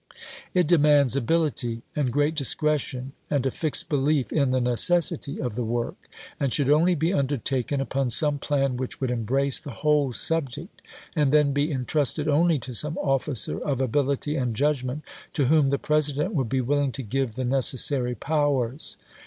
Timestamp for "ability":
1.15-1.83, 13.79-14.35